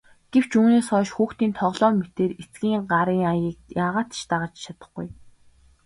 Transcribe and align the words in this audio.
Гэвч 0.31 0.51
үүнээс 0.59 0.87
хойш 0.91 1.09
хүүхдийн 1.13 1.53
тоглоом 1.59 1.95
мэтээр 2.01 2.31
эцгийн 2.41 2.83
гарын 2.91 3.23
аяыг 3.31 3.57
яагаад 3.85 4.09
ч 4.17 4.19
дагаж 4.31 4.53
чадахгүй. 4.63 5.07